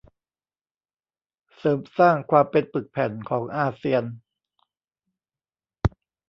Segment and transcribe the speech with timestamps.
[1.57, 4.03] เสริมสร้างความเป็นปึกแผ่นของอาเซียน